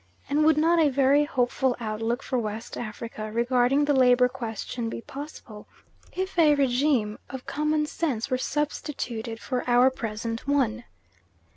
And 0.27 0.43
would 0.45 0.57
not 0.57 0.79
a 0.79 0.89
very 0.89 1.25
hopeful 1.25 1.75
outlook 1.79 2.23
for 2.23 2.39
West 2.39 2.75
Africa 2.75 3.31
regarding 3.31 3.85
the 3.85 3.93
labour 3.93 4.27
question 4.29 4.89
be 4.89 5.01
possible, 5.01 5.67
if 6.11 6.39
a 6.39 6.55
regime 6.55 7.19
of 7.29 7.45
common 7.45 7.85
sense 7.85 8.27
were 8.27 8.39
substituted 8.39 9.39
for 9.39 9.63
our 9.69 9.91
present 9.91 10.47
one? 10.47 10.85